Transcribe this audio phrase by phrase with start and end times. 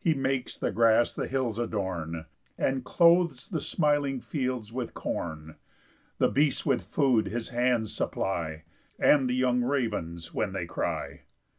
[0.00, 2.26] He makes the grass the hills adorn,
[2.58, 5.56] And clothes the smiling fields with corn,
[6.18, 8.64] The beasts with food his hands supply,
[8.98, 11.22] And the young ravens when they cry.